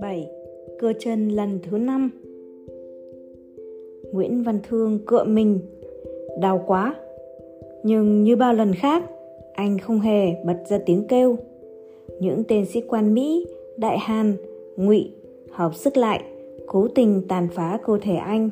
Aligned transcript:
7. 0.00 0.30
Cưa 0.78 0.92
chân 0.98 1.28
lần 1.28 1.58
thứ 1.62 1.78
năm. 1.78 2.10
Nguyễn 4.12 4.42
Văn 4.42 4.60
Thương 4.68 4.98
cựa 5.06 5.24
mình 5.24 5.58
Đau 6.40 6.64
quá. 6.66 6.94
Nhưng 7.82 8.22
như 8.22 8.36
bao 8.36 8.54
lần 8.54 8.74
khác 8.74 9.10
Anh 9.52 9.78
không 9.78 10.00
hề 10.00 10.44
bật 10.44 10.56
ra 10.68 10.78
tiếng 10.86 11.06
kêu. 11.08 11.36
Những 12.20 12.42
tên 12.48 12.66
sĩ 12.66 12.80
quan 12.80 13.14
Mỹ 13.14 13.46
Đại 13.76 13.98
Hàn, 13.98 14.36
Ngụy 14.76 15.10
hợp 15.50 15.74
sức 15.74 15.96
lại 15.96 16.24
cố 16.66 16.88
tình 16.88 17.22
tàn 17.28 17.48
phá 17.52 17.78
cơ 17.86 17.98
thể 18.02 18.14
anh. 18.14 18.50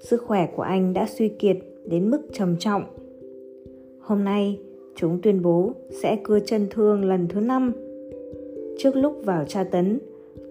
Sức 0.00 0.22
khỏe 0.22 0.48
của 0.56 0.62
anh 0.62 0.92
đã 0.92 1.06
suy 1.06 1.28
kiệt 1.28 1.56
đến 1.84 2.10
mức 2.10 2.20
trầm 2.32 2.56
trọng. 2.58 2.82
Hôm 4.00 4.24
nay 4.24 4.58
chúng 4.96 5.18
tuyên 5.22 5.42
bố 5.42 5.72
sẽ 6.02 6.18
cưa 6.24 6.38
chân 6.40 6.66
thương 6.70 7.04
lần 7.04 7.28
thứ 7.28 7.40
năm. 7.40 7.72
Trước 8.78 8.96
lúc 8.96 9.16
vào 9.24 9.44
tra 9.44 9.64
tấn, 9.64 9.98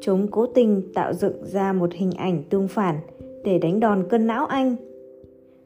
chúng 0.01 0.27
cố 0.31 0.45
tình 0.45 0.81
tạo 0.93 1.13
dựng 1.13 1.45
ra 1.45 1.73
một 1.73 1.93
hình 1.93 2.11
ảnh 2.11 2.43
tương 2.49 2.67
phản 2.67 2.95
để 3.43 3.57
đánh 3.57 3.79
đòn 3.79 4.03
cân 4.09 4.27
não 4.27 4.45
anh. 4.45 4.75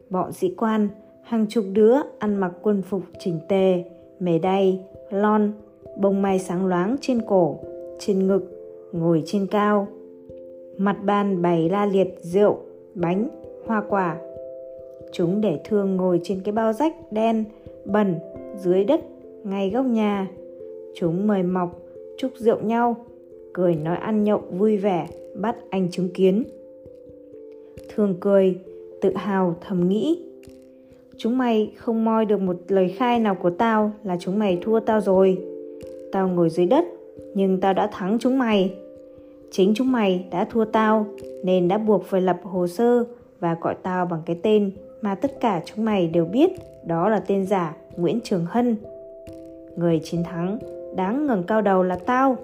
Bọn 0.09 0.33
sĩ 0.33 0.53
quan, 0.57 0.89
hàng 1.23 1.45
chục 1.49 1.65
đứa 1.73 1.95
ăn 2.19 2.35
mặc 2.35 2.51
quân 2.61 2.81
phục 2.81 3.01
chỉnh 3.19 3.39
tề, 3.49 3.83
mề 4.19 4.39
đay, 4.39 4.79
lon, 5.09 5.51
bông 5.97 6.21
mai 6.21 6.39
sáng 6.39 6.65
loáng 6.65 6.95
trên 7.01 7.21
cổ, 7.21 7.59
trên 7.99 8.27
ngực, 8.27 8.43
ngồi 8.91 9.23
trên 9.25 9.47
cao. 9.47 9.87
Mặt 10.77 10.97
bàn 11.03 11.41
bày 11.41 11.69
la 11.69 11.85
liệt 11.85 12.17
rượu, 12.21 12.57
bánh, 12.95 13.29
hoa 13.65 13.83
quả. 13.89 14.17
Chúng 15.11 15.41
để 15.41 15.59
thương 15.63 15.95
ngồi 15.95 16.19
trên 16.23 16.41
cái 16.43 16.51
bao 16.51 16.73
rách 16.73 17.11
đen, 17.11 17.43
bẩn 17.85 18.15
dưới 18.57 18.83
đất, 18.83 19.01
ngay 19.43 19.69
góc 19.69 19.85
nhà. 19.85 20.27
Chúng 20.95 21.27
mời 21.27 21.43
mọc, 21.43 21.79
chúc 22.17 22.31
rượu 22.37 22.57
nhau, 22.61 22.95
cười 23.53 23.75
nói 23.75 23.97
ăn 23.97 24.23
nhậu 24.23 24.41
vui 24.51 24.77
vẻ, 24.77 25.07
bắt 25.35 25.55
anh 25.69 25.91
chứng 25.91 26.09
kiến. 26.09 26.43
Thường 27.95 28.15
cười, 28.19 28.57
tự 29.01 29.13
hào, 29.15 29.55
thầm 29.61 29.89
nghĩ. 29.89 30.23
Chúng 31.17 31.37
mày 31.37 31.71
không 31.77 32.05
moi 32.05 32.25
được 32.25 32.41
một 32.41 32.55
lời 32.67 32.89
khai 32.97 33.19
nào 33.19 33.35
của 33.35 33.49
tao 33.49 33.91
là 34.03 34.17
chúng 34.19 34.39
mày 34.39 34.59
thua 34.61 34.79
tao 34.79 35.01
rồi. 35.01 35.37
Tao 36.11 36.27
ngồi 36.27 36.49
dưới 36.49 36.65
đất, 36.65 36.85
nhưng 37.33 37.59
tao 37.59 37.73
đã 37.73 37.89
thắng 37.93 38.17
chúng 38.19 38.39
mày. 38.39 38.73
Chính 39.51 39.73
chúng 39.75 39.91
mày 39.91 40.25
đã 40.31 40.45
thua 40.51 40.65
tao, 40.65 41.05
nên 41.43 41.67
đã 41.67 41.77
buộc 41.77 42.03
phải 42.05 42.21
lập 42.21 42.39
hồ 42.43 42.67
sơ 42.67 43.03
và 43.39 43.57
gọi 43.61 43.75
tao 43.83 44.05
bằng 44.05 44.21
cái 44.25 44.39
tên 44.43 44.71
mà 45.01 45.15
tất 45.15 45.39
cả 45.39 45.61
chúng 45.65 45.85
mày 45.85 46.07
đều 46.07 46.25
biết, 46.25 46.51
đó 46.85 47.09
là 47.09 47.19
tên 47.19 47.45
giả 47.45 47.75
nguyễn 47.97 48.19
trường 48.23 48.45
hân. 48.45 48.75
Người 49.75 49.99
chiến 50.03 50.23
thắng 50.23 50.59
đáng 50.95 51.27
ngẩng 51.27 51.43
cao 51.43 51.61
đầu 51.61 51.83
là 51.83 51.95
tao. 51.95 52.35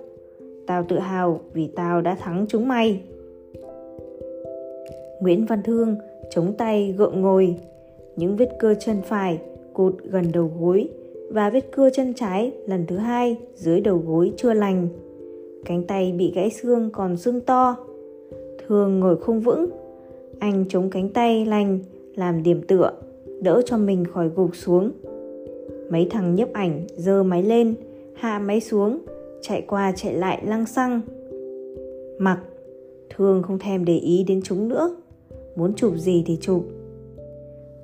Tao 0.67 0.85
tự 0.89 0.99
hào 0.99 1.39
vì 1.53 1.67
tao 1.67 2.01
đã 2.01 2.15
thắng 2.15 2.45
chúng 2.49 2.67
mày. 2.67 3.01
Nguyễn 5.19 5.45
văn 5.45 5.63
thương 5.63 5.95
chống 6.29 6.53
tay 6.57 6.95
gượng 6.97 7.21
ngồi. 7.21 7.55
Những 8.15 8.35
vết 8.35 8.49
cơ 8.59 8.75
chân 8.79 9.01
phải 9.01 9.39
cụt 9.73 9.93
gần 10.03 10.25
đầu 10.33 10.51
gối 10.59 10.89
và 11.29 11.49
vết 11.49 11.71
cưa 11.71 11.89
chân 11.89 12.13
trái 12.13 12.51
lần 12.67 12.85
thứ 12.87 12.97
hai 12.97 13.37
dưới 13.55 13.81
đầu 13.81 13.97
gối 13.97 14.33
chưa 14.37 14.53
lành. 14.53 14.87
Cánh 15.65 15.83
tay 15.83 16.11
bị 16.17 16.31
gãy 16.35 16.49
xương 16.49 16.89
còn 16.93 17.17
xương 17.17 17.41
to. 17.41 17.77
Thường 18.67 18.99
ngồi 18.99 19.17
không 19.17 19.39
vững. 19.39 19.69
Anh 20.39 20.65
chống 20.69 20.89
cánh 20.89 21.09
tay 21.09 21.45
lành 21.45 21.79
làm 22.15 22.43
điểm 22.43 22.61
tựa, 22.67 22.91
đỡ 23.41 23.61
cho 23.65 23.77
mình 23.77 24.05
khỏi 24.05 24.29
gục 24.35 24.55
xuống 24.55 24.91
mấy 25.89 26.07
thằng 26.09 26.35
nhấp 26.35 26.53
ảnh 26.53 26.85
giơ 26.95 27.23
máy 27.23 27.43
lên, 27.43 27.75
hạ 28.13 28.39
máy 28.39 28.61
xuống, 28.61 28.99
chạy 29.41 29.61
qua 29.61 29.91
chạy 29.95 30.13
lại 30.13 30.41
lăng 30.45 30.65
xăng. 30.65 31.01
Mặc 32.17 32.39
thường 33.09 33.43
không 33.43 33.59
thèm 33.59 33.85
để 33.85 33.97
ý 33.97 34.23
đến 34.27 34.41
chúng 34.43 34.67
nữa. 34.67 34.95
Muốn 35.55 35.73
chụp 35.73 35.93
gì 35.97 36.23
thì 36.25 36.37
chụp. 36.41 36.65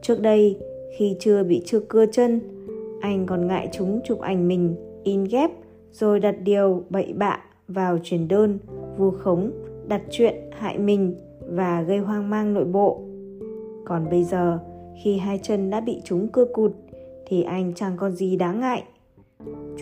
Trước 0.02 0.22
đây, 0.22 0.58
khi 0.98 1.16
chưa 1.20 1.44
bị 1.44 1.62
chưa 1.66 1.80
cưa 1.80 2.06
chân, 2.06 2.40
anh 3.02 3.26
còn 3.26 3.48
ngại 3.48 3.70
chúng 3.72 4.00
chụp 4.06 4.20
ảnh 4.20 4.48
mình 4.48 4.76
in 5.04 5.24
ghép, 5.24 5.52
rồi 5.92 6.20
đặt 6.20 6.36
điều 6.44 6.84
bậy 6.90 7.14
bạ 7.14 7.40
vào 7.68 7.98
truyền 8.04 8.28
đơn, 8.28 8.60
vu 8.98 9.12
khống, 9.12 9.52
đặt 9.88 10.02
chuyện 10.10 10.36
hại 10.52 10.78
mình 10.78 11.16
và 11.50 11.82
gây 11.82 11.98
hoang 11.98 12.30
mang 12.30 12.54
nội 12.54 12.66
bộ. 12.66 13.02
Còn 13.86 14.10
bây 14.10 14.24
giờ, 14.24 14.60
khi 15.04 15.18
hai 15.18 15.40
chân 15.44 15.70
đã 15.70 15.80
bị 15.80 16.02
chúng 16.04 16.28
cưa 16.28 16.46
cụt 16.46 16.72
thì 17.30 17.44
anh 17.44 17.74
chẳng 17.76 17.98
còn 17.98 18.12
gì 18.12 18.36
đáng 18.36 18.60
ngại. 18.60 18.84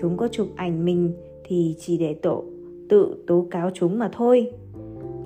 Chúng 0.02 0.18
có 0.18 0.28
chụp 0.28 0.48
ảnh 0.56 0.86
mình 0.86 1.14
thì 1.44 1.76
chỉ 1.80 1.98
để 1.98 2.14
tổ, 2.14 2.44
tự 2.90 3.24
tố 3.28 3.48
cáo 3.52 3.70
chúng 3.74 4.00
mà 4.00 4.10
thôi. 4.14 4.52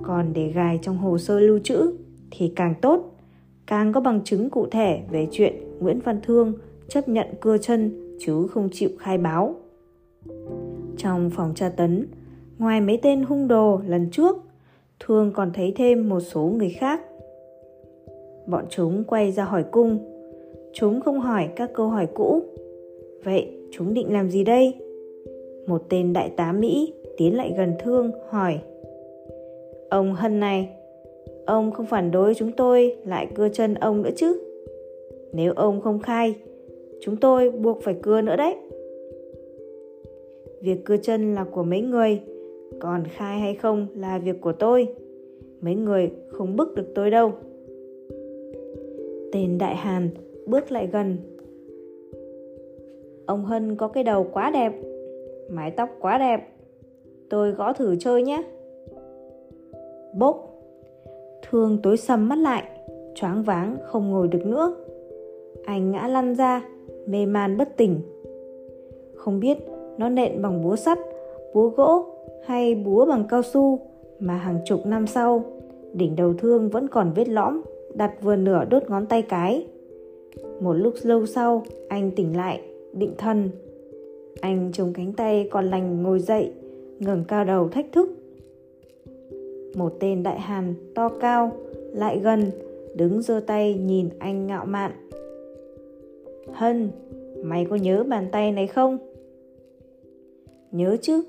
Còn 0.02 0.32
để 0.32 0.48
gài 0.48 0.78
trong 0.82 0.98
hồ 0.98 1.18
sơ 1.18 1.40
lưu 1.40 1.58
trữ 1.58 1.92
thì 2.30 2.52
càng 2.56 2.74
tốt. 2.82 3.14
Càng 3.66 3.92
có 3.92 4.00
bằng 4.00 4.20
chứng 4.24 4.50
cụ 4.50 4.66
thể 4.70 5.02
về 5.10 5.28
chuyện 5.30 5.54
nguyễn 5.80 6.00
văn 6.00 6.20
thương 6.22 6.52
chấp 6.88 7.08
nhận 7.08 7.26
cưa 7.40 7.58
chân 7.58 7.92
chứ 8.20 8.46
không 8.46 8.68
chịu 8.72 8.90
khai 8.98 9.18
báo. 9.18 9.54
Trong 10.96 11.30
phòng 11.30 11.52
tra 11.54 11.68
tấn, 11.68 12.06
ngoài 12.58 12.80
mấy 12.80 12.98
tên 13.02 13.22
hung 13.22 13.48
đồ 13.48 13.80
lần 13.86 14.10
trước, 14.10 14.36
thương 15.00 15.32
còn 15.32 15.50
thấy 15.54 15.72
thêm 15.76 16.08
một 16.08 16.20
số 16.20 16.42
người 16.42 16.70
khác. 16.70 17.00
Bọn 18.46 18.64
chúng 18.70 19.04
quay 19.04 19.32
ra 19.32 19.44
hỏi 19.44 19.64
cung 19.70 20.11
chúng 20.72 21.00
không 21.00 21.20
hỏi 21.20 21.48
các 21.56 21.70
câu 21.74 21.88
hỏi 21.88 22.06
cũ. 22.14 22.42
Vậy, 23.24 23.48
chúng 23.70 23.94
định 23.94 24.12
làm 24.12 24.30
gì 24.30 24.44
đây? 24.44 24.74
Một 25.66 25.82
tên 25.88 26.12
đại 26.12 26.30
tá 26.36 26.52
mỹ 26.52 26.92
tiến 27.16 27.36
lại 27.36 27.54
gần 27.56 27.72
thương, 27.78 28.10
hỏi. 28.28 28.58
Ông 29.90 30.14
hân 30.14 30.40
này, 30.40 30.68
ông 31.46 31.70
không 31.70 31.86
phản 31.86 32.10
đối 32.10 32.34
chúng 32.34 32.52
tôi 32.52 32.96
lại 33.04 33.28
cưa 33.34 33.48
chân 33.48 33.74
ông 33.74 34.02
nữa 34.02 34.10
chứ? 34.16 34.40
Nếu 35.32 35.52
ông 35.56 35.80
không 35.80 35.98
khai, 35.98 36.34
chúng 37.00 37.16
tôi 37.16 37.50
buộc 37.50 37.82
phải 37.82 37.94
cưa 38.02 38.20
nữa 38.20 38.36
đấy. 38.36 38.54
Việc 40.60 40.84
cưa 40.84 40.96
chân 40.96 41.34
là 41.34 41.44
của 41.44 41.62
mấy 41.62 41.80
người, 41.80 42.20
còn 42.80 43.04
khai 43.04 43.40
hay 43.40 43.54
không 43.54 43.86
là 43.96 44.18
việc 44.18 44.40
của 44.40 44.52
tôi. 44.52 44.88
Mấy 45.60 45.74
người 45.74 46.10
không 46.28 46.56
bức 46.56 46.74
được 46.74 46.94
tôi 46.94 47.10
đâu. 47.10 47.32
Tên 49.32 49.58
đại 49.58 49.76
hàn 49.76 50.08
bước 50.46 50.72
lại 50.72 50.86
gần. 50.92 51.16
Ông 53.26 53.44
hân 53.44 53.76
có 53.76 53.88
cái 53.88 54.04
đầu 54.04 54.26
quá 54.32 54.50
đẹp, 54.50 54.72
mái 55.50 55.70
tóc 55.70 55.88
quá 56.00 56.18
đẹp. 56.18 56.48
Tôi 57.30 57.50
gõ 57.50 57.72
thử 57.72 57.96
chơi 57.96 58.22
nhé. 58.22 58.42
Bốc 60.14 60.48
thương 61.50 61.78
tối 61.82 61.96
sầm 61.96 62.28
mắt 62.28 62.38
lại, 62.38 62.64
choáng 63.14 63.42
váng, 63.42 63.76
không 63.84 64.10
ngồi 64.10 64.28
được 64.28 64.46
nữa. 64.46 64.74
Anh 65.64 65.90
ngã 65.90 66.06
lăn 66.06 66.34
ra, 66.34 66.68
mê 67.06 67.26
man 67.26 67.56
bất 67.58 67.76
tỉnh. 67.76 68.00
Không 69.14 69.40
biết 69.40 69.58
nó 69.98 70.08
nện 70.08 70.42
bằng 70.42 70.62
búa 70.62 70.76
sắt, 70.76 70.98
búa 71.54 71.68
gỗ 71.68 72.04
hay 72.44 72.74
búa 72.74 73.06
bằng 73.06 73.24
cao 73.28 73.42
su 73.42 73.78
mà 74.18 74.36
hàng 74.36 74.58
chục 74.64 74.86
năm 74.86 75.06
sau, 75.06 75.44
đỉnh 75.92 76.16
đầu 76.16 76.34
thương 76.38 76.68
vẫn 76.68 76.88
còn 76.88 77.12
vết 77.14 77.28
lõm, 77.28 77.62
đặt 77.94 78.12
vừa 78.22 78.36
nửa 78.36 78.64
đốt 78.64 78.82
ngón 78.88 79.06
tay 79.06 79.22
cái 79.22 79.66
một 80.60 80.72
lúc 80.72 80.94
lâu 81.02 81.26
sau, 81.26 81.62
anh 81.88 82.10
tỉnh 82.10 82.36
lại, 82.36 82.60
định 82.92 83.14
thần 83.18 83.50
anh 84.42 84.70
chống 84.72 84.92
cánh 84.92 85.12
tay 85.12 85.48
còn 85.50 85.70
lành 85.70 86.02
ngồi 86.02 86.18
dậy, 86.18 86.52
ngẩng 86.98 87.24
cao 87.28 87.44
đầu 87.44 87.68
thách 87.68 87.86
thức. 87.92 88.10
Một 89.74 89.92
tên 90.00 90.22
đại 90.22 90.40
hàn 90.40 90.74
to 90.94 91.08
cao, 91.08 91.52
lại 91.92 92.18
gần, 92.18 92.50
đứng 92.94 93.22
giơ 93.22 93.40
tay 93.46 93.74
nhìn 93.74 94.08
anh 94.18 94.46
ngạo 94.46 94.64
mạn. 94.66 94.92
Hân, 96.52 96.90
mày 97.42 97.64
có 97.64 97.76
nhớ 97.76 98.04
bàn 98.08 98.28
tay 98.32 98.52
này 98.52 98.66
không? 98.66 98.98
Nhớ 100.72 100.96
chứ, 101.02 101.22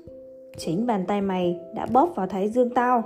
chính 0.56 0.86
bàn 0.86 1.04
tay 1.08 1.20
mày 1.20 1.60
đã 1.74 1.86
bóp 1.92 2.12
vào 2.16 2.26
thái 2.26 2.48
dương 2.48 2.70
tao. 2.70 3.02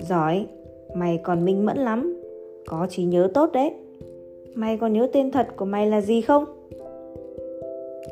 Giỏi, 0.00 0.46
mày 0.94 1.20
còn 1.22 1.44
minh 1.44 1.66
mẫn 1.66 1.78
lắm, 1.78 2.22
có 2.66 2.86
trí 2.90 3.04
nhớ 3.04 3.30
tốt 3.34 3.50
đấy 3.52 3.72
mày 4.56 4.76
còn 4.76 4.92
nhớ 4.92 5.08
tên 5.12 5.30
thật 5.30 5.46
của 5.56 5.64
mày 5.64 5.86
là 5.86 6.00
gì 6.00 6.20
không? 6.20 6.44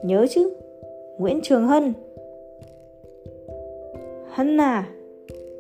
Nhớ 0.05 0.27
chứ, 0.31 0.51
nguyễn 1.19 1.41
trường 1.43 1.67
hân. 1.67 1.93
Hân 4.31 4.61
à 4.61 4.89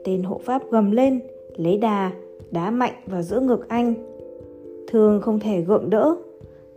tên 0.05 0.23
hộ 0.23 0.41
pháp 0.45 0.63
gầm 0.71 0.91
lên, 0.91 1.21
lấy 1.57 1.79
đà, 1.79 2.13
đá 2.51 2.71
mạnh 2.71 2.93
vào 3.07 3.23
giữa 3.23 3.41
ngực 3.41 3.69
anh. 3.69 3.95
Thường 4.89 5.21
không 5.21 5.41
thể 5.41 5.61
gượng 5.61 5.91
đỡ, 5.91 6.17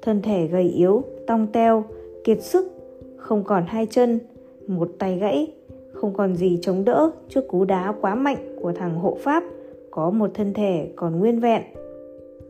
thân 0.01 0.21
thể 0.21 0.47
gầy 0.47 0.63
yếu, 0.63 1.03
tong 1.27 1.47
teo, 1.53 1.83
kiệt 2.23 2.43
sức, 2.43 2.71
không 3.17 3.43
còn 3.43 3.63
hai 3.67 3.85
chân, 3.85 4.19
một 4.67 4.89
tay 4.99 5.17
gãy, 5.17 5.53
không 5.91 6.13
còn 6.13 6.35
gì 6.35 6.59
chống 6.61 6.85
đỡ 6.85 7.11
trước 7.29 7.47
cú 7.47 7.65
đá 7.65 7.93
quá 8.01 8.15
mạnh 8.15 8.55
của 8.61 8.71
thằng 8.71 8.95
hộ 8.95 9.17
pháp, 9.19 9.43
có 9.91 10.09
một 10.09 10.31
thân 10.33 10.53
thể 10.53 10.91
còn 10.95 11.19
nguyên 11.19 11.39
vẹn. 11.39 11.63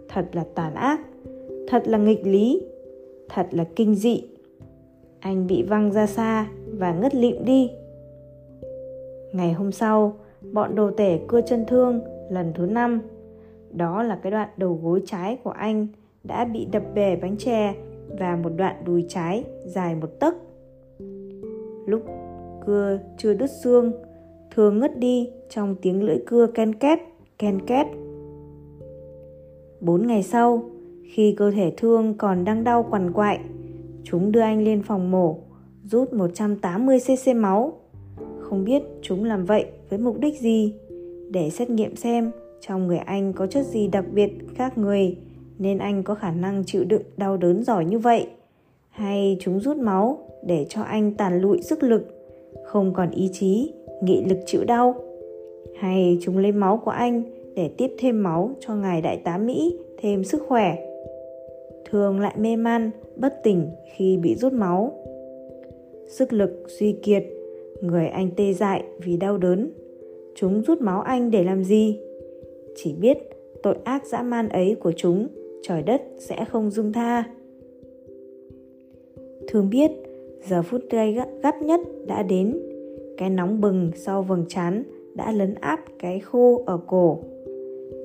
Thật 0.08 0.26
là 0.34 0.46
tàn 0.56 0.74
ác 0.74 1.02
thật 1.68 1.88
là 1.88 1.98
nghịch 1.98 2.28
lý. 2.28 2.62
Thật 3.30 3.48
là 3.52 3.66
kinh 3.76 3.96
dị. 3.96 4.24
Anh 5.20 5.48
bị 5.48 5.64
văng 5.64 5.92
ra 5.92 6.08
xa 6.08 6.48
và 6.68 6.94
ngất 6.94 7.16
lịm 7.16 7.46
đi. 7.46 7.72
Ngày 9.34 9.54
hôm 9.54 9.72
sau, 9.72 10.14
bọn 10.52 10.76
đồ 10.76 10.92
tể 10.92 11.20
cưa 11.28 11.42
chân 11.42 11.66
thương 11.68 12.02
lần 12.30 12.52
thứ 12.56 12.66
năm. 12.66 13.02
Đó 13.72 14.04
là 14.04 14.20
cái 14.24 14.32
đoạn 14.32 14.50
đầu 14.58 14.80
gối 14.84 15.02
trái 15.06 15.38
của 15.44 15.50
anh 15.50 15.88
đã 16.24 16.46
bị 16.46 16.68
đập 16.72 16.84
bể 16.96 17.16
bánh 17.16 17.38
chè 17.38 17.76
và 18.20 18.36
một 18.36 18.50
đoạn 18.58 18.76
đùi 18.86 19.06
trái 19.08 19.44
dài 19.66 19.96
một 19.96 20.20
tấc. 20.20 20.36
Lúc 21.86 22.02
cưa 22.66 23.00
chưa 23.18 23.34
đứt 23.34 23.52
xương 23.64 23.92
thường 24.56 24.80
ngất 24.80 24.98
đi 24.98 25.30
trong 25.50 25.76
tiếng 25.82 26.04
lưỡi 26.04 26.18
cưa 26.26 26.48
ken 26.48 26.76
két 26.76 27.00
ken 27.40 27.66
két. 27.66 27.88
Bốn 29.80 30.08
ngày 30.08 30.24
sau 30.24 30.64
khi 31.08 31.34
cơ 31.38 31.52
thể 31.52 31.74
thương 31.78 32.14
còn 32.18 32.44
đang 32.44 32.64
đau 32.64 32.86
quằn 32.90 33.14
quại, 33.14 33.40
chúng 34.04 34.32
đưa 34.32 34.42
anh 34.42 34.64
lên 34.64 34.84
phòng 34.84 35.12
mổ, 35.12 35.38
rút 35.84 36.14
180cc 36.14 37.42
máu. 37.42 37.74
Không 38.40 38.64
biết 38.64 38.84
chúng 39.02 39.24
làm 39.24 39.46
vậy 39.46 39.66
với 39.90 40.00
mục 40.00 40.20
đích 40.20 40.40
gì, 40.40 40.74
để 41.32 41.50
xét 41.50 41.70
nghiệm 41.70 41.96
xem 41.96 42.32
trong 42.62 42.88
người 42.88 42.98
anh 42.98 43.34
có 43.34 43.48
chất 43.48 43.66
gì 43.66 43.88
đặc 43.88 44.06
biệt 44.14 44.32
khác 44.56 44.78
người, 44.78 45.18
nên 45.60 45.78
anh 45.78 46.04
có 46.04 46.16
khả 46.16 46.32
năng 46.32 46.64
chịu 46.66 46.84
đựng 46.84 47.02
đau 47.18 47.38
đớn 47.38 47.64
giỏi 47.64 47.86
như 47.86 48.00
vậy. 48.00 48.28
Hay 48.90 49.38
chúng 49.40 49.60
rút 49.60 49.78
máu 49.78 50.18
để 50.46 50.66
cho 50.70 50.82
anh 50.82 51.14
tàn 51.14 51.42
lụi 51.42 51.62
sức 51.62 51.84
lực, 51.84 52.08
không 52.66 52.94
còn 52.94 53.12
ý 53.12 53.30
chí, 53.34 53.74
nghị 54.02 54.26
lực 54.26 54.40
chịu 54.46 54.64
đau. 54.64 54.96
Hay 55.80 56.18
chúng 56.22 56.38
lấy 56.38 56.52
máu 56.52 56.82
của 56.86 56.92
anh 56.92 57.24
để 57.56 57.70
tiếp 57.78 57.92
thêm 58.00 58.24
máu 58.24 58.52
cho 58.60 58.76
ngài 58.76 59.02
đại 59.02 59.18
tá 59.18 59.38
mỹ 59.38 59.78
thêm 59.98 60.24
sức 60.24 60.44
khỏe 60.48 60.87
thường 61.90 62.20
lại 62.20 62.36
mê 62.40 62.56
man, 62.56 62.92
bất 63.16 63.44
tỉnh 63.44 63.70
khi 63.96 64.18
bị 64.18 64.36
rút 64.36 64.54
máu. 64.54 65.04
Sức 66.08 66.34
lực 66.34 66.66
suy 66.68 66.92
kiệt, 66.92 67.24
người 67.82 68.08
anh 68.08 68.30
tê 68.38 68.54
dại 68.54 68.84
vì 69.00 69.18
đau 69.18 69.38
đớn. 69.38 69.72
Chúng 70.36 70.62
rút 70.62 70.82
máu 70.82 71.02
anh 71.02 71.32
để 71.32 71.44
làm 71.44 71.64
gì? 71.64 72.00
Chỉ 72.76 72.94
biết 72.94 73.18
tội 73.64 73.78
ác 73.84 74.06
dã 74.06 74.22
man 74.22 74.50
ấy 74.50 74.76
của 74.80 74.92
chúng, 74.92 75.28
trời 75.62 75.84
đất 75.84 76.02
sẽ 76.18 76.46
không 76.46 76.72
dung 76.72 76.94
tha. 76.94 77.24
Thường 79.48 79.70
biết, 79.70 79.92
giờ 80.48 80.62
phút 80.62 80.82
gay 80.90 81.18
gắt 81.44 81.62
nhất 81.62 81.80
đã 82.08 82.24
đến. 82.24 82.60
Cái 83.18 83.30
nóng 83.30 83.62
bừng 83.62 83.92
sau 83.96 84.24
vầng 84.24 84.46
trán 84.48 84.84
đã 85.16 85.32
lấn 85.32 85.54
áp 85.54 85.80
cái 86.00 86.20
khô 86.20 86.64
ở 86.66 86.80
cổ. 86.88 87.20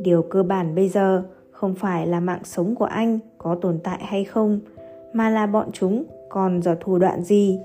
Điều 0.00 0.22
cơ 0.22 0.42
bản 0.42 0.74
bây 0.74 0.88
giờ 0.88 1.22
không 1.50 1.74
phải 1.74 2.06
là 2.06 2.20
mạng 2.20 2.40
sống 2.44 2.74
của 2.74 2.84
anh 2.84 3.18
có 3.42 3.54
tồn 3.54 3.78
tại 3.84 3.98
hay 4.02 4.24
không, 4.24 4.60
mà 5.12 5.30
là 5.30 5.46
bọn 5.46 5.68
chúng 5.72 6.04
còn 6.28 6.62
giở 6.62 6.74
thủ 6.80 6.98
đoạn 6.98 7.22
gì? 7.22 7.60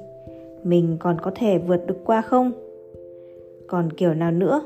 Mình 0.63 0.97
còn 0.99 1.17
có 1.21 1.31
thể 1.35 1.57
vượt 1.57 1.87
được 1.87 1.97
qua 2.05 2.21
không? 2.21 2.51
Còn 3.67 3.91
kiểu 3.93 4.13
nào 4.13 4.31
nữa? 4.31 4.61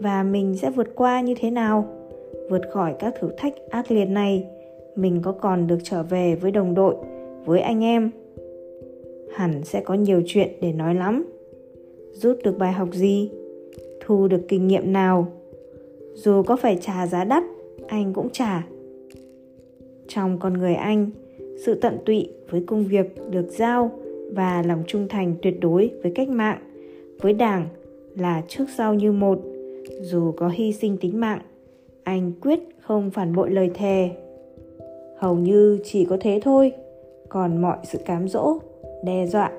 Và 0.00 0.22
mình 0.22 0.56
sẽ 0.56 0.70
vượt 0.70 0.94
qua 0.94 1.20
như 1.20 1.34
thế 1.40 1.50
nào? 1.50 1.84
Vượt 2.50 2.62
khỏi 2.72 2.94
các 2.98 3.14
thử 3.20 3.28
thách 3.36 3.54
ác 3.70 3.90
liệt 3.90 4.04
này, 4.04 4.46
mình 4.96 5.20
có 5.22 5.32
còn 5.32 5.66
được 5.66 5.78
trở 5.82 6.02
về 6.02 6.34
với 6.34 6.50
đồng 6.50 6.74
đội, 6.74 6.94
với 7.44 7.60
anh 7.60 7.84
em? 7.84 8.10
Hẳn 9.34 9.64
sẽ 9.64 9.80
có 9.80 9.94
nhiều 9.94 10.22
chuyện 10.26 10.48
để 10.60 10.72
nói 10.72 10.94
lắm. 10.94 11.24
Rút 12.12 12.38
được 12.44 12.58
bài 12.58 12.72
học 12.72 12.88
gì? 12.92 13.30
Thu 14.00 14.28
được 14.28 14.40
kinh 14.48 14.66
nghiệm 14.66 14.92
nào? 14.92 15.26
Dù 16.14 16.42
có 16.42 16.56
phải 16.56 16.78
trả 16.80 17.06
giá 17.06 17.24
đắt, 17.24 17.42
anh 17.88 18.12
cũng 18.12 18.30
trả 18.30 18.66
trong 20.08 20.38
con 20.38 20.52
người 20.52 20.74
anh. 20.74 21.10
Sự 21.64 21.74
tận 21.74 21.98
tụy 22.06 22.28
với 22.50 22.64
công 22.66 22.84
việc 22.84 23.06
được 23.30 23.46
giao 23.50 23.90
và 24.32 24.62
lòng 24.62 24.82
trung 24.86 25.08
thành 25.08 25.34
tuyệt 25.42 25.60
đối 25.60 25.90
với 26.02 26.12
cách 26.14 26.28
mạng, 26.28 26.58
với 27.20 27.32
đảng 27.32 27.68
là 28.16 28.42
trước 28.48 28.64
sau 28.76 28.94
như 28.94 29.12
một. 29.12 29.38
Dù 30.00 30.32
có 30.32 30.48
hy 30.48 30.72
sinh 30.72 30.96
tính 30.96 31.20
mạng, 31.20 31.40
anh 32.02 32.32
quyết 32.42 32.60
không 32.80 33.10
phản 33.10 33.34
bội 33.34 33.50
lời 33.50 33.70
thề. 33.74 34.10
Hầu 35.18 35.34
như 35.36 35.78
chỉ 35.84 36.04
có 36.04 36.16
thế 36.20 36.40
thôi, 36.42 36.72
còn 37.28 37.62
mọi 37.62 37.76
sự 37.84 37.98
cám 38.04 38.28
dỗ, 38.28 38.58
đe 39.04 39.26
dọa, 39.26 39.52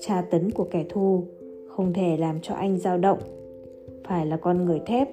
tra 0.00 0.22
tấn 0.30 0.50
của 0.50 0.64
kẻ 0.64 0.84
thù 0.88 1.24
không 1.68 1.92
thể 1.92 2.16
làm 2.16 2.40
cho 2.42 2.54
anh 2.54 2.78
dao 2.78 2.98
động. 2.98 3.18
Phải 4.04 4.26
là 4.26 4.36
con 4.36 4.64
người 4.64 4.80
thép, 4.86 5.08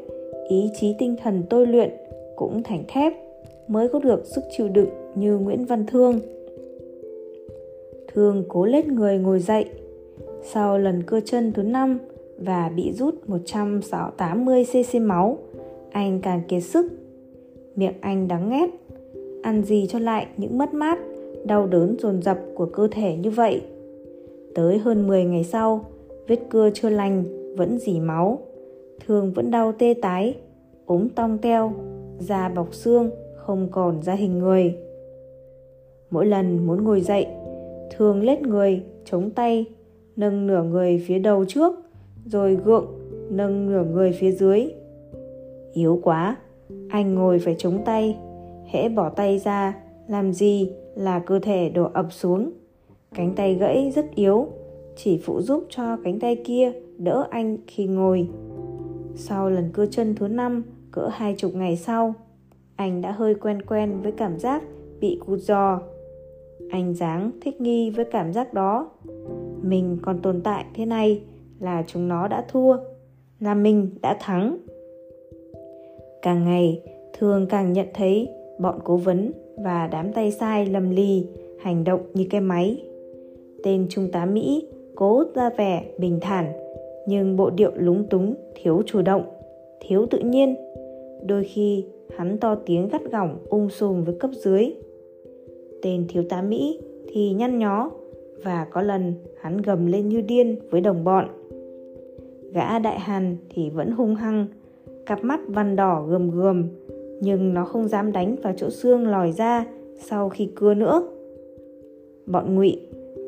ý 0.49 0.69
chí 0.75 0.95
tinh 0.99 1.15
thần 1.23 1.43
tôi 1.49 1.67
luyện 1.67 1.89
cũng 2.35 2.63
thành 2.63 2.83
thép 2.87 3.13
mới 3.67 3.89
có 3.89 3.99
được 3.99 4.25
sức 4.25 4.43
chịu 4.57 4.67
đựng 4.67 4.89
như 5.15 5.37
Nguyễn 5.37 5.65
Văn 5.65 5.85
Thương. 5.85 6.19
Thương 8.13 8.43
cố 8.47 8.65
lết 8.65 8.87
người 8.87 9.17
ngồi 9.17 9.39
dậy. 9.39 9.65
Sau 10.43 10.77
lần 10.77 11.03
cơ 11.03 11.19
chân 11.19 11.51
thứ 11.53 11.63
năm 11.63 11.99
và 12.37 12.71
bị 12.75 12.91
rút 12.91 13.15
180cc 13.27 15.05
máu, 15.05 15.37
anh 15.91 16.19
càng 16.21 16.41
kiệt 16.47 16.63
sức. 16.63 16.85
Miệng 17.75 17.93
anh 18.01 18.27
đắng 18.27 18.49
ngét. 18.49 18.69
Ăn 19.41 19.63
gì 19.63 19.87
cho 19.89 19.99
lại 19.99 20.27
những 20.37 20.57
mất 20.57 20.73
mát, 20.73 20.99
đau 21.45 21.67
đớn 21.67 21.95
dồn 21.99 22.21
dập 22.21 22.39
của 22.55 22.65
cơ 22.65 22.87
thể 22.91 23.17
như 23.17 23.29
vậy. 23.29 23.61
Tới 24.55 24.77
hơn 24.77 25.07
10 25.07 25.23
ngày 25.23 25.43
sau, 25.43 25.85
vết 26.27 26.39
cưa 26.49 26.69
chưa 26.73 26.89
lành 26.89 27.23
vẫn 27.57 27.77
dỉ 27.77 27.99
máu. 27.99 28.39
Thương 29.07 29.33
vẫn 29.33 29.51
đau 29.51 29.71
tê 29.71 29.93
tái, 30.01 30.35
ốm 30.85 31.09
tong 31.09 31.37
teo, 31.37 31.73
da 32.19 32.49
bọc 32.49 32.73
xương, 32.73 33.09
không 33.45 33.67
còn 33.71 34.01
ra 34.01 34.13
hình 34.13 34.39
người. 34.39 34.75
Mỗi 36.09 36.25
lần 36.25 36.67
muốn 36.67 36.83
ngồi 36.83 37.01
dậy, 37.01 37.27
thường 37.91 38.21
lết 38.21 38.41
người, 38.41 38.83
chống 39.05 39.29
tay, 39.29 39.65
nâng 40.15 40.47
nửa 40.47 40.63
người 40.63 41.03
phía 41.07 41.19
đầu 41.19 41.45
trước, 41.45 41.73
rồi 42.25 42.55
gượng, 42.55 42.85
nâng 43.29 43.71
nửa 43.71 43.83
người 43.83 44.11
phía 44.11 44.31
dưới. 44.31 44.67
Yếu 45.73 45.99
quá, 46.03 46.35
anh 46.89 47.15
ngồi 47.15 47.39
phải 47.39 47.55
chống 47.57 47.81
tay, 47.85 48.17
hễ 48.65 48.89
bỏ 48.89 49.09
tay 49.09 49.39
ra, 49.39 49.77
làm 50.07 50.33
gì 50.33 50.71
là 50.95 51.19
cơ 51.19 51.39
thể 51.39 51.69
đổ 51.69 51.89
ập 51.93 52.07
xuống. 52.09 52.51
Cánh 53.15 53.33
tay 53.35 53.55
gãy 53.55 53.91
rất 53.95 54.15
yếu, 54.15 54.47
chỉ 54.95 55.21
phụ 55.23 55.41
giúp 55.41 55.65
cho 55.69 55.97
cánh 56.03 56.19
tay 56.19 56.35
kia 56.35 56.71
đỡ 56.97 57.27
anh 57.29 57.57
khi 57.67 57.85
ngồi. 57.85 58.27
Sau 59.15 59.49
lần 59.49 59.69
cưa 59.73 59.85
chân 59.85 60.15
thứ 60.15 60.27
năm, 60.27 60.63
cỡ 60.91 61.07
hai 61.07 61.35
chục 61.37 61.55
ngày 61.55 61.77
sau, 61.77 62.13
anh 62.75 63.01
đã 63.01 63.11
hơi 63.11 63.35
quen 63.35 63.61
quen 63.61 64.01
với 64.03 64.11
cảm 64.11 64.39
giác 64.39 64.63
bị 64.99 65.19
cụt 65.25 65.39
giò. 65.39 65.79
Anh 66.69 66.93
dáng 66.93 67.31
thích 67.41 67.61
nghi 67.61 67.89
với 67.89 68.05
cảm 68.05 68.33
giác 68.33 68.53
đó. 68.53 68.91
Mình 69.61 69.97
còn 70.01 70.19
tồn 70.21 70.41
tại 70.41 70.65
thế 70.75 70.85
này 70.85 71.21
là 71.59 71.83
chúng 71.87 72.07
nó 72.07 72.27
đã 72.27 72.45
thua, 72.47 72.77
là 73.39 73.53
mình 73.53 73.89
đã 74.01 74.17
thắng. 74.19 74.57
Càng 76.21 76.43
ngày, 76.43 76.81
thường 77.17 77.45
càng 77.49 77.73
nhận 77.73 77.87
thấy 77.93 78.29
bọn 78.59 78.79
cố 78.83 78.97
vấn 78.97 79.31
và 79.57 79.87
đám 79.91 80.13
tay 80.13 80.31
sai 80.31 80.65
lầm 80.65 80.89
lì 80.89 81.27
hành 81.59 81.83
động 81.83 82.01
như 82.13 82.27
cái 82.29 82.41
máy. 82.41 82.83
Tên 83.63 83.85
trung 83.89 84.09
tá 84.11 84.25
Mỹ 84.25 84.67
cố 84.95 85.23
ra 85.35 85.49
vẻ 85.49 85.83
bình 85.97 86.19
thản 86.21 86.53
nhưng 87.07 87.35
bộ 87.35 87.49
điệu 87.49 87.71
lúng 87.75 88.03
túng, 88.09 88.35
thiếu 88.55 88.81
chủ 88.85 89.01
động, 89.01 89.23
thiếu 89.79 90.05
tự 90.09 90.19
nhiên. 90.19 90.55
Đôi 91.25 91.43
khi 91.43 91.85
hắn 92.17 92.37
to 92.37 92.55
tiếng 92.55 92.89
gắt 92.89 93.01
gỏng 93.11 93.37
ung 93.49 93.69
sùm 93.69 94.03
với 94.03 94.15
cấp 94.19 94.31
dưới. 94.33 94.73
Tên 95.81 96.05
thiếu 96.09 96.23
tá 96.29 96.41
Mỹ 96.41 96.79
thì 97.07 97.33
nhăn 97.33 97.59
nhó 97.59 97.91
và 98.43 98.67
có 98.71 98.81
lần 98.81 99.13
hắn 99.41 99.57
gầm 99.57 99.85
lên 99.85 100.09
như 100.09 100.21
điên 100.21 100.59
với 100.69 100.81
đồng 100.81 101.03
bọn. 101.03 101.27
Gã 102.53 102.79
đại 102.79 102.99
hàn 102.99 103.37
thì 103.49 103.69
vẫn 103.69 103.91
hung 103.91 104.15
hăng, 104.15 104.47
cặp 105.05 105.23
mắt 105.23 105.39
văn 105.47 105.75
đỏ 105.75 106.05
gườm 106.09 106.31
gườm, 106.31 106.67
nhưng 107.21 107.53
nó 107.53 107.65
không 107.65 107.87
dám 107.87 108.11
đánh 108.11 108.35
vào 108.43 108.53
chỗ 108.57 108.69
xương 108.69 109.07
lòi 109.07 109.31
ra 109.31 109.65
sau 109.99 110.29
khi 110.29 110.49
cưa 110.55 110.73
nữa. 110.73 111.07
Bọn 112.25 112.55
ngụy 112.55 112.79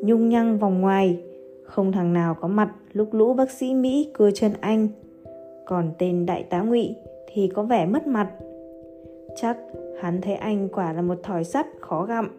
nhung 0.02 0.28
nhăng 0.28 0.58
vòng 0.58 0.80
ngoài, 0.80 1.22
không 1.62 1.92
thằng 1.92 2.12
nào 2.12 2.34
có 2.40 2.48
mặt 2.48 2.74
lúc 2.92 3.14
lũ 3.14 3.34
bác 3.34 3.50
sĩ 3.50 3.74
Mỹ 3.74 4.10
cưa 4.14 4.30
chân 4.30 4.52
anh. 4.60 4.88
Còn 5.66 5.90
tên 5.98 6.26
đại 6.26 6.42
tá 6.42 6.62
ngụy 6.62 6.94
thì 7.32 7.48
có 7.48 7.62
vẻ 7.62 7.86
mất 7.86 8.06
mặt 8.06 8.30
Chắc 9.36 9.56
hắn 10.00 10.20
thấy 10.20 10.34
anh 10.34 10.68
quả 10.68 10.92
là 10.92 11.02
một 11.02 11.22
thỏi 11.22 11.44
sắt 11.44 11.66
khó 11.80 12.04
gặm. 12.04 12.30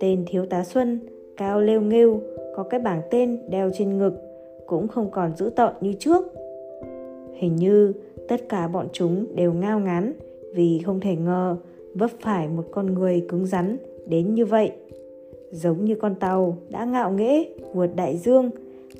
Tên 0.00 0.24
thiếu 0.26 0.46
tá 0.46 0.64
Xuân, 0.64 1.00
cao 1.36 1.60
lêu 1.60 1.80
nghêu, 1.80 2.20
có 2.56 2.62
cái 2.62 2.80
bảng 2.80 3.02
tên 3.10 3.38
đeo 3.48 3.70
trên 3.74 3.98
ngực, 3.98 4.14
cũng 4.66 4.88
không 4.88 5.10
còn 5.10 5.36
dữ 5.36 5.50
tợn 5.56 5.74
như 5.80 5.92
trước. 5.92 6.34
Hình 7.34 7.56
như 7.56 7.92
tất 8.28 8.48
cả 8.48 8.68
bọn 8.68 8.88
chúng 8.92 9.26
đều 9.34 9.52
ngao 9.52 9.80
ngán 9.80 10.12
vì 10.54 10.80
không 10.86 11.00
thể 11.00 11.16
ngờ 11.16 11.56
vấp 11.94 12.10
phải 12.20 12.48
một 12.48 12.64
con 12.70 12.94
người 12.94 13.24
cứng 13.28 13.46
rắn 13.46 13.76
đến 14.06 14.34
như 14.34 14.44
vậy. 14.44 14.72
Giống 15.50 15.84
như 15.84 15.94
con 15.94 16.14
tàu 16.14 16.56
đã 16.68 16.84
ngạo 16.84 17.10
nghễ 17.10 17.44
vượt 17.74 17.90
đại 17.96 18.16
dương 18.16 18.50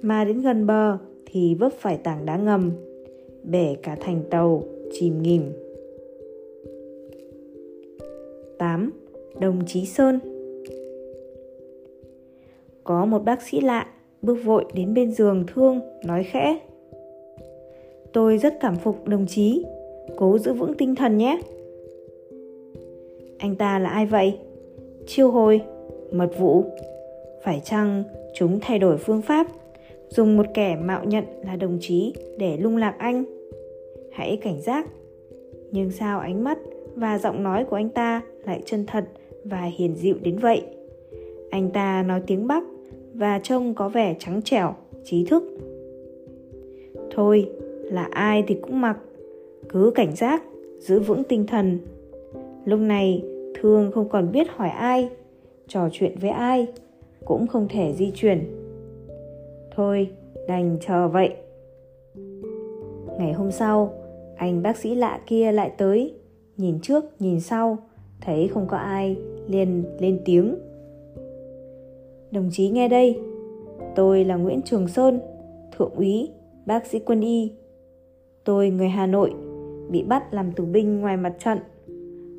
mà 0.02 0.24
đến 0.24 0.40
gần 0.40 0.66
bờ 0.66 0.98
thì 1.26 1.54
vấp 1.54 1.72
phải 1.72 1.96
tảng 1.96 2.26
đá 2.26 2.36
ngầm, 2.36 2.72
bể 3.44 3.76
cả 3.82 3.96
thành 4.00 4.22
tàu 4.30 4.62
chìm 4.92 5.22
nghỉm. 5.22 5.42
8. 8.62 8.90
Đồng 9.40 9.61
Chí 9.66 9.87
Sơn. 9.87 10.19
Có 12.85 13.04
một 13.04 13.19
bác 13.25 13.42
sĩ 13.42 13.61
lạ, 13.61 13.87
bước 14.23 14.38
vội 14.45 14.64
đến 14.75 14.95
bên 14.95 15.12
giường 15.12 15.45
thương, 15.54 15.81
nói 16.04 16.25
khẽ. 16.25 16.59
Tôi 18.12 18.38
rất 18.38 18.54
cảm 18.61 18.76
phục, 18.76 19.09
đồng 19.09 19.26
chí. 19.26 19.64
Cố 20.16 20.38
giữ 20.38 20.52
vững 20.52 20.75
tinh 20.75 20.95
thần 20.95 21.19
nhé. 21.19 21.40
Anh 23.38 23.57
ta 23.57 23.78
là 23.78 23.88
ai 23.88 24.07
vậy? 24.07 24.38
Chiêu 25.07 25.31
hồi, 25.31 25.61
mật 26.12 26.38
vụ. 26.38 26.64
Phải 27.45 27.61
chăng 27.64 28.04
chúng 28.35 28.59
thay 28.61 28.78
đổi 28.78 28.97
phương 28.99 29.23
pháp, 29.23 29.47
dùng 30.09 30.37
một 30.37 30.47
kẻ 30.54 30.76
mạo 30.76 31.04
nhận 31.04 31.25
là 31.45 31.57
đồng 31.57 31.78
chí 31.81 32.12
để 32.38 32.57
lung 32.57 32.76
lạc 32.76 32.95
anh? 32.99 33.25
Hãy 34.12 34.38
cảnh 34.42 34.61
giác. 34.61 34.87
Nhưng 35.71 35.90
sao 35.90 36.21
ánh 36.21 36.45
mắt 36.45 36.59
và 36.96 37.18
giọng 37.18 37.42
nói 37.42 37.64
của 37.64 37.76
anh 37.76 37.88
ta 37.88 38.22
lại 38.44 38.62
chân 38.64 38.87
thật 38.87 39.04
và 39.44 39.62
hiền 39.62 39.94
dịu 39.94 40.16
đến 40.22 40.38
vậy. 40.38 40.62
Anh 41.50 41.70
ta 41.70 42.02
nói 42.02 42.22
tiếng 42.26 42.46
bắc 42.46 42.64
và 43.14 43.38
trông 43.38 43.75
có 43.75 43.88
vẻ 43.88 44.16
trắng 44.18 44.42
trẻo, 44.42 44.75
trí 45.04 45.25
thức. 45.25 45.42
Thôi, 47.11 47.50
là 47.82 48.08
ai 48.11 48.44
thì 48.46 48.54
cũng 48.62 48.80
mặc. 48.80 48.99
Cứ 49.68 49.92
cảnh 49.94 50.16
giác, 50.16 50.42
giữ 50.78 51.00
vững 51.00 51.25
tinh 51.25 51.46
thần. 51.46 51.78
Lúc 52.64 52.80
này, 52.80 53.25
thương 53.54 53.92
không 53.92 54.08
còn 54.08 54.32
biết 54.32 54.46
hỏi 54.50 54.68
ai, 54.68 55.08
trò 55.68 55.88
chuyện 55.92 56.14
với 56.20 56.30
ai, 56.30 56.66
cũng 57.25 57.46
không 57.46 57.66
thể 57.70 57.92
di 57.92 58.11
chuyển. 58.14 58.44
Thôi, 59.76 60.08
đành 60.49 60.76
chờ 60.80 61.08
vậy. 61.08 61.34
Ngày 63.18 63.32
hôm 63.32 63.50
sau, 63.50 63.92
anh 64.37 64.62
bác 64.62 64.76
sĩ 64.76 64.94
lạ 64.94 65.20
kia 65.26 65.52
lại 65.52 65.70
tới 65.78 66.14
nhìn 66.56 66.80
trước, 66.80 67.04
nhìn 67.18 67.40
sau, 67.40 67.78
thấy 68.21 68.49
không 68.49 68.66
có 68.66 68.76
ai 68.76 69.16
liền 69.49 69.85
lên 70.00 70.21
tiếng. 70.25 70.54
Đồng 72.30 72.49
chí 72.52 72.68
nghe 72.68 72.88
đây, 72.88 73.21
tôi 73.94 74.25
là 74.25 74.37
nguyễn 74.37 74.62
trường 74.62 74.88
sơn, 74.88 75.21
thượng 75.76 75.94
úy, 75.94 76.30
bác 76.66 76.87
sĩ 76.87 76.99
quân 76.99 77.21
y. 77.21 77.52
Tôi 78.44 78.71
người 78.71 78.88
hà 78.88 79.06
nội, 79.06 79.32
bị 79.90 80.02
bắt 80.02 80.35
làm 80.35 80.52
tù 80.52 80.64
binh 80.64 81.00
ngoài 81.00 81.16
mặt 81.16 81.35
trận. 81.38 81.59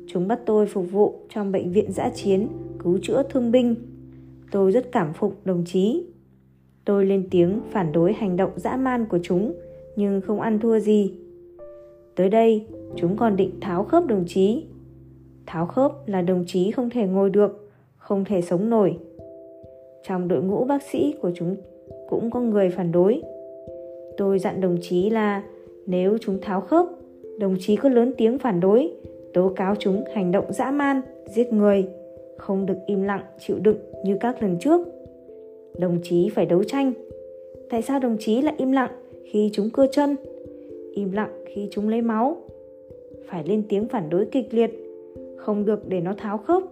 Chúng 0.06 0.28
bắt 0.28 0.40
tôi 0.46 0.66
phục 0.66 0.84
vụ 0.90 1.14
trong 1.34 1.52
bệnh 1.52 1.72
viện 1.72 1.92
giã 1.92 2.10
chiến, 2.14 2.48
cứu 2.78 2.98
chữa 3.02 3.22
thương 3.22 3.50
binh. 3.50 3.74
Tôi 4.50 4.72
rất 4.72 4.92
cảm 4.92 5.12
phục 5.12 5.34
đồng 5.44 5.64
chí. 5.66 6.06
Tôi 6.84 7.06
lên 7.06 7.28
tiếng 7.30 7.60
phản 7.70 7.92
đối 7.92 8.12
hành 8.12 8.36
động 8.36 8.50
dã 8.56 8.76
man 8.76 9.06
của 9.10 9.18
chúng, 9.22 9.52
nhưng 9.96 10.20
không 10.20 10.40
ăn 10.40 10.58
thua 10.58 10.78
gì. 10.78 11.12
Tới 12.14 12.28
đây 12.28 12.66
chúng 12.96 13.16
còn 13.16 13.36
định 13.36 13.50
tháo 13.60 13.84
khớp 13.84 14.06
đồng 14.06 14.24
chí. 14.26 14.64
Tháo 15.46 15.66
khớp 15.66 15.92
là 16.06 16.22
đồng 16.22 16.44
chí 16.46 16.70
không 16.70 16.90
thể 16.90 17.06
ngồi 17.06 17.30
được, 17.30 17.70
không 17.96 18.24
thể 18.24 18.42
sống 18.42 18.70
nổi. 18.70 18.98
Trong 20.08 20.28
đội 20.28 20.42
ngũ 20.42 20.64
bác 20.64 20.82
sĩ 20.82 21.14
của 21.22 21.30
chúng 21.34 21.56
cũng 22.08 22.30
có 22.30 22.40
người 22.40 22.70
phản 22.70 22.92
đối. 22.92 23.22
Tôi 24.16 24.38
dặn 24.38 24.60
đồng 24.60 24.76
chí 24.82 25.10
là 25.10 25.42
nếu 25.86 26.18
chúng 26.20 26.38
tháo 26.40 26.60
khớp, 26.60 26.86
đồng 27.38 27.56
chí 27.60 27.76
có 27.76 27.88
lớn 27.88 28.12
tiếng 28.16 28.38
phản 28.38 28.60
đối, 28.60 28.92
tố 29.32 29.52
cáo 29.56 29.74
chúng 29.78 30.04
hành 30.14 30.32
động 30.32 30.52
dã 30.52 30.70
man, 30.70 31.00
giết 31.26 31.52
người, 31.52 31.86
không 32.38 32.66
được 32.66 32.78
im 32.86 33.02
lặng, 33.02 33.22
chịu 33.38 33.56
đựng 33.62 33.78
như 34.04 34.16
các 34.20 34.42
lần 34.42 34.56
trước. 34.60 34.80
Đồng 35.78 35.98
chí 36.02 36.28
phải 36.28 36.46
đấu 36.46 36.64
tranh. 36.64 36.92
Tại 37.70 37.82
sao 37.82 37.98
đồng 37.98 38.16
chí 38.20 38.42
lại 38.42 38.54
im 38.58 38.72
lặng 38.72 38.90
khi 39.24 39.50
chúng 39.52 39.70
cưa 39.70 39.86
chân? 39.92 40.16
Im 40.92 41.12
lặng 41.12 41.44
khi 41.46 41.68
chúng 41.70 41.88
lấy 41.88 42.02
máu 42.02 42.36
phải 43.26 43.44
lên 43.46 43.62
tiếng 43.68 43.88
phản 43.88 44.10
đối 44.10 44.24
kịch 44.24 44.54
liệt. 44.54 44.70
Không 45.36 45.64
được 45.64 45.88
để 45.88 46.00
nó 46.00 46.14
tháo 46.18 46.38
khớp. 46.38 46.62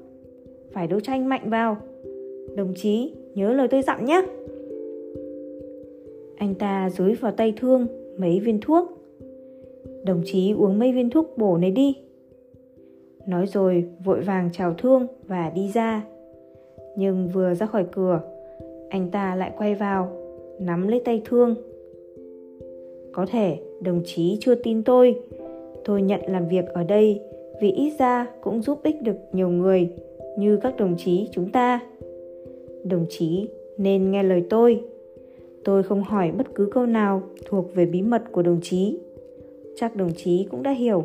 Phải 0.73 0.87
đấu 0.87 1.01
tranh 1.01 1.29
mạnh 1.29 1.51
vào. 1.51 1.77
Đồng 2.57 2.73
chí, 2.77 3.13
nhớ 3.35 3.53
lời 3.53 3.69
tôi 3.69 3.83
dặn 3.83 4.05
nhé. 4.05 4.23
Anh 6.37 6.55
ta 6.55 6.91
dúi 6.91 7.15
vào 7.15 7.33
tay 7.33 7.55
thương 7.57 7.87
mấy 8.17 8.41
viên 8.41 8.61
thuốc. 8.61 8.99
Đồng 10.05 10.23
chí 10.25 10.53
uống 10.53 10.79
mấy 10.79 10.93
viên 10.93 11.11
thuốc 11.11 11.39
bổ 11.39 11.57
này 11.57 11.71
đi. 11.71 11.97
Nói 13.27 13.47
rồi 13.47 13.85
vội 14.05 14.21
vàng 14.21 14.51
chào 14.53 14.75
thương 14.75 15.07
và 15.27 15.53
đi 15.55 15.71
ra. 15.75 16.05
Nhưng 16.97 17.29
vừa 17.29 17.55
ra 17.55 17.67
khỏi 17.67 17.87
cửa, 17.93 18.21
anh 18.91 19.11
ta 19.11 19.35
lại 19.35 19.53
quay 19.59 19.75
vào, 19.75 20.13
nắm 20.61 20.89
lấy 20.89 21.01
tay 21.05 21.23
thương. 21.25 21.55
Có 23.13 23.27
thể 23.27 23.59
đồng 23.81 24.03
chí 24.05 24.37
chưa 24.41 24.55
tin 24.55 24.83
tôi 24.83 25.21
tôi 25.85 26.03
nhận 26.03 26.21
làm 26.27 26.49
việc 26.49 26.69
ở 26.69 26.85
đây 26.85 27.21
vì 27.61 27.73
ít 27.73 27.93
ra 27.99 28.27
cũng 28.41 28.63
giúp 28.63 28.81
ích 28.83 29.03
được 29.03 29.17
nhiều 29.33 29.49
người 29.49 29.89
như 30.39 30.57
các 30.57 30.77
đồng 30.77 30.97
chí 30.97 31.29
chúng 31.33 31.51
ta. 31.51 31.81
Đồng 32.85 33.07
chí, 33.09 33.49
nên 33.79 34.11
nghe 34.11 34.23
lời 34.23 34.43
tôi. 34.51 34.81
Tôi 35.65 35.83
không 35.83 36.03
hỏi 36.03 36.33
bất 36.39 36.55
cứ 36.55 36.69
câu 36.73 36.87
nào 36.87 37.23
thuộc 37.47 37.75
về 37.75 37.87
bí 37.87 38.03
mật 38.03 38.23
của 38.33 38.43
đồng 38.43 38.61
chí. 38.63 38.99
Chắc 39.77 39.97
đồng 39.97 40.13
chí 40.17 40.47
cũng 40.51 40.63
đã 40.63 40.71
hiểu. 40.71 41.05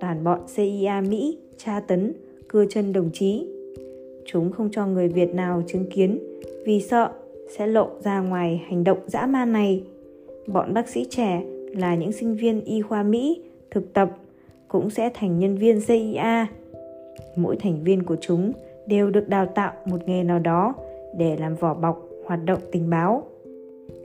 Toàn 0.00 0.24
bọn 0.24 0.40
cia 0.56 0.92
mỹ, 1.08 1.38
tra 1.56 1.80
tấn 1.80 2.12
cưa 2.48 2.64
chân 2.70 2.92
đồng 2.92 3.10
chí. 3.12 3.46
Chúng 4.26 4.52
không 4.52 4.68
cho 4.72 4.86
người 4.86 5.08
việt 5.08 5.34
nào 5.34 5.62
chứng 5.66 5.84
kiến 5.90 6.18
vì 6.64 6.80
sợ 6.80 7.10
sẽ 7.48 7.66
lộ 7.66 7.88
ra 8.04 8.20
ngoài 8.20 8.62
hành 8.66 8.84
động 8.84 8.98
dã 9.06 9.26
man 9.26 9.52
này. 9.52 9.82
Bọn 10.46 10.74
bác 10.74 10.88
sĩ 10.88 11.06
trẻ 11.10 11.42
là 11.74 11.94
những 11.94 12.12
sinh 12.12 12.34
viên 12.34 12.64
y 12.64 12.82
khoa 12.82 13.02
mỹ 13.02 13.42
thực 13.72 13.92
tập 13.92 14.10
cũng 14.68 14.90
sẽ 14.90 15.10
thành 15.14 15.38
nhân 15.38 15.56
viên 15.56 15.80
cia 15.80 16.46
mỗi 17.36 17.56
thành 17.56 17.84
viên 17.84 18.02
của 18.02 18.16
chúng 18.20 18.52
đều 18.86 19.10
được 19.10 19.28
đào 19.28 19.46
tạo 19.46 19.72
một 19.84 20.08
nghề 20.08 20.24
nào 20.24 20.38
đó 20.38 20.74
để 21.16 21.36
làm 21.36 21.54
vỏ 21.54 21.74
bọc, 21.74 22.08
hoạt 22.24 22.44
động 22.44 22.58
tình 22.72 22.90
báo. 22.90 23.22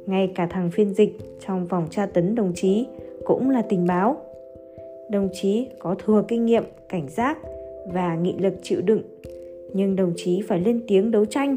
Ngay 0.05 0.31
cả 0.35 0.47
thằng 0.47 0.71
phiên 0.71 0.93
dịch 0.93 1.17
trong 1.45 1.67
vòng 1.67 1.87
tra 1.89 2.05
tấn 2.05 2.35
đồng 2.35 2.51
chí 2.55 2.87
cũng 3.25 3.49
là 3.49 3.61
tình 3.61 3.85
báo. 3.87 4.17
Đồng 5.09 5.29
chí 5.33 5.67
có 5.79 5.95
thừa 5.95 6.23
kinh 6.27 6.45
nghiệm, 6.45 6.63
cảnh 6.89 7.07
giác 7.09 7.37
và 7.93 8.15
nghị 8.15 8.33
lực 8.37 8.53
chịu 8.61 8.81
đựng, 8.81 9.01
nhưng 9.73 9.95
đồng 9.95 10.13
chí 10.15 10.41
phải 10.47 10.59
lên 10.59 10.81
tiếng 10.87 11.11
đấu 11.11 11.25
tranh, 11.25 11.55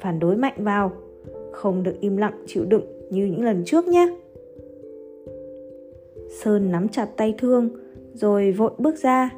phản 0.00 0.18
đối 0.18 0.36
mạnh 0.36 0.54
vào, 0.56 0.92
không 1.52 1.82
được 1.82 2.00
im 2.00 2.16
lặng 2.16 2.44
chịu 2.46 2.64
đựng 2.64 2.84
như 3.10 3.26
những 3.26 3.44
lần 3.44 3.62
trước 3.66 3.88
nhé 3.88 4.16
sơn 6.40 6.70
nắm 6.70 6.88
chặt 6.88 7.08
tay 7.16 7.34
thương, 7.38 7.68
rồi 8.14 8.52
vội 8.52 8.70
bước 8.78 8.94
ra. 9.02 9.30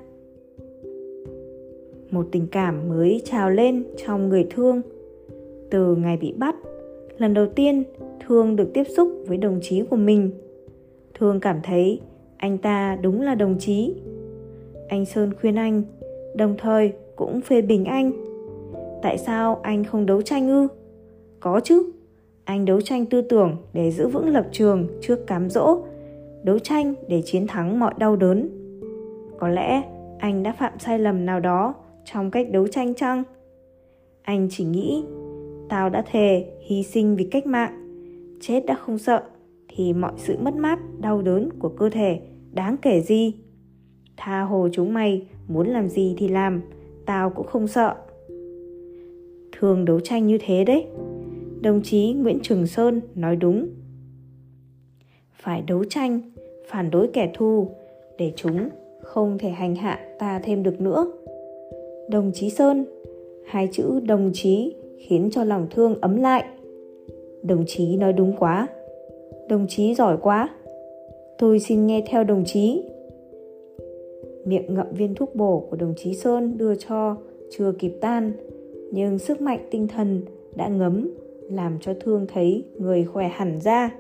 Một 2.11 2.27
tình 2.33 2.47
cảm 2.51 2.89
mới 2.89 3.23
trào 3.25 3.51
lên 3.51 3.85
trong 3.97 4.29
người 4.29 4.47
thương. 4.51 4.83
Từ 5.71 5.97
ngày 5.97 6.17
bị 6.17 6.33
bắt, 6.33 6.57
lần 7.19 7.35
đầu 7.35 7.47
tiên 7.47 7.85
thương 8.27 8.57
được 8.57 8.71
tiếp 8.75 8.85
xúc 8.97 9.09
với 9.27 9.37
đồng 9.37 9.59
chí 9.63 9.83
của 9.91 9.97
mình. 9.97 10.31
Thương 11.19 11.41
cảm 11.41 11.61
thấy 11.63 12.01
anh 12.37 12.59
ta 12.59 12.99
đúng 13.03 13.23
là 13.23 13.35
đồng 13.35 13.57
chí. 13.59 13.95
Anh 14.89 15.05
sơn 15.05 15.31
khuyên 15.41 15.55
anh, 15.55 15.83
đồng 16.37 16.55
thời 16.59 16.93
cũng 17.17 17.41
phê 17.41 17.63
bình 17.63 17.85
anh. 17.85 18.13
Tại 19.03 19.19
sao 19.19 19.61
anh 19.63 19.85
không 19.85 20.07
đấu 20.07 20.23
tranh 20.23 20.49
ư? 20.49 20.69
Có 21.41 21.61
chứ, 21.65 21.83
anh 22.45 22.65
đấu 22.65 22.81
tranh 22.81 23.07
tư 23.07 23.23
tưởng 23.23 23.57
để 23.73 23.91
giữ 23.91 24.09
vững 24.09 24.29
lập 24.29 24.47
trường 24.53 24.87
trước 25.01 25.27
cám 25.27 25.51
dỗ 25.51 25.79
đấu 26.45 26.59
tranh 26.59 26.95
để 27.09 27.23
chiến 27.25 27.47
thắng 27.47 27.81
mọi 27.81 27.95
đau 27.99 28.17
đớn. 28.17 28.49
Có 29.39 29.49
lẽ 29.49 29.83
anh 30.19 30.43
đã 30.43 30.53
phạm 30.53 30.79
sai 30.79 30.99
lầm 30.99 31.27
nào 31.27 31.41
đó 31.41 31.75
trong 32.05 32.31
cách 32.31 32.51
đấu 32.51 32.69
tranh 32.69 32.95
chăng? 32.95 33.23
Anh 34.23 34.49
chỉ 34.51 34.65
nghĩ, 34.65 35.05
tao 35.69 35.91
đã 35.91 36.05
thề 36.11 36.53
hy 36.67 36.83
sinh 36.83 37.17
vì 37.17 37.25
cách 37.25 37.47
mạng. 37.47 37.81
Chết 38.41 38.67
đã 38.67 38.75
không 38.75 38.99
sợ 38.99 39.23
thì 39.69 39.93
mọi 39.93 40.13
sự 40.17 40.37
mất 40.41 40.57
mát, 40.57 40.79
đau 41.01 41.23
đớn 41.23 41.49
của 41.59 41.69
cơ 41.69 41.91
thể 41.91 42.21
đáng 42.53 42.77
kể 42.83 43.01
gì? 43.01 43.35
Tha 44.17 44.41
hồ 44.41 44.69
chúng 44.73 44.95
mày, 44.95 45.27
muốn 45.49 45.69
làm 45.69 45.89
gì 45.89 46.15
thì 46.19 46.29
làm, 46.29 46.63
tao 47.07 47.31
cũng 47.31 47.47
không 47.47 47.69
sợ. 47.69 47.95
Thường 49.53 49.85
đấu 49.85 50.01
tranh 50.01 50.27
như 50.27 50.39
thế 50.41 50.65
đấy. 50.65 50.87
Đồng 51.61 51.83
chí 51.83 52.13
nguyễn 52.13 52.39
trường 52.43 52.67
sơn 52.67 53.01
nói 53.15 53.37
đúng. 53.37 53.69
Phải 55.33 55.63
đấu 55.63 55.85
tranh 55.85 56.21
phản 56.67 56.91
đối 56.91 57.07
kẻ 57.07 57.31
thù, 57.35 57.69
để 58.19 58.33
chúng 58.37 58.69
không 59.01 59.39
thể 59.39 59.49
hành 59.49 59.75
hạ 59.75 60.01
ta 60.19 60.41
thêm 60.45 60.63
được 60.63 60.81
nữa. 60.81 61.13
Đồng 62.09 62.31
chí 62.35 62.51
sơn, 62.51 62.85
hai 63.47 63.69
chữ 63.73 64.01
đồng 64.01 64.31
chí 64.35 64.75
khiến 64.99 65.29
cho 65.33 65.45
lòng 65.45 65.67
thương 65.71 66.01
ấm 66.01 66.17
lại. 66.17 66.45
Đồng 67.43 67.65
chí 67.67 67.97
nói 67.97 68.13
đúng 68.13 68.37
quá. 68.39 68.69
Đồng 69.49 69.67
chí 69.69 69.95
giỏi 69.95 70.17
quá. 70.23 70.49
Tôi 71.39 71.61
xin 71.61 71.87
nghe 71.87 72.05
theo 72.07 72.25
đồng 72.25 72.45
chí. 72.45 72.83
Miệng 74.45 74.75
ngậm 74.75 74.87
viên 74.93 75.15
thuốc 75.15 75.35
bổ 75.35 75.67
của 75.71 75.77
đồng 75.77 75.95
chí 75.97 76.15
sơn 76.15 76.59
đưa 76.59 76.75
cho 76.75 77.17
chưa 77.51 77.73
kịp 77.79 77.93
tan, 78.01 78.33
nhưng 78.93 79.19
sức 79.19 79.41
mạnh 79.41 79.69
tinh 79.71 79.89
thần 79.89 80.21
đã 80.57 80.69
ngấm, 80.69 81.11
làm 81.51 81.79
cho 81.81 81.95
thương 82.01 82.27
thấy 82.35 82.65
người 82.79 83.05
khỏe 83.05 83.29
hẳn 83.29 83.61
ra. 83.61 83.91